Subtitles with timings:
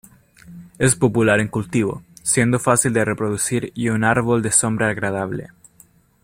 [0.79, 5.49] Es popular en cultivo, siendo fácil de reproducir y un árbol de sombra agradable.